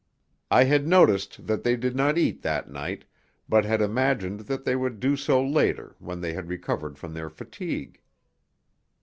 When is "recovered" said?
6.49-6.97